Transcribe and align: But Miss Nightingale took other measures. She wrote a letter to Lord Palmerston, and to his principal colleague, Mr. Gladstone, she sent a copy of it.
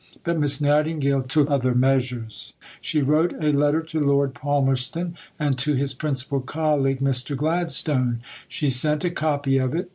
But 0.23 0.39
Miss 0.39 0.59
Nightingale 0.59 1.21
took 1.21 1.51
other 1.51 1.75
measures. 1.75 2.53
She 2.81 3.03
wrote 3.03 3.33
a 3.33 3.51
letter 3.51 3.83
to 3.83 3.99
Lord 3.99 4.33
Palmerston, 4.33 5.15
and 5.37 5.59
to 5.59 5.75
his 5.75 5.93
principal 5.93 6.39
colleague, 6.39 7.01
Mr. 7.01 7.37
Gladstone, 7.37 8.21
she 8.47 8.67
sent 8.71 9.05
a 9.05 9.11
copy 9.11 9.59
of 9.59 9.75
it. 9.75 9.89